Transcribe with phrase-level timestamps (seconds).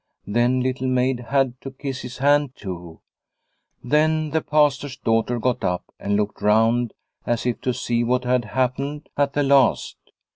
[0.25, 3.01] Then Little Maid had to kiss his hand too.
[3.83, 6.95] Then the Pastor's daughter got up and looked round
[7.27, 9.97] as if to see what had happened at the last.